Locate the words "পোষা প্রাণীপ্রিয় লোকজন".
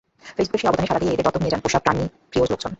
1.65-2.69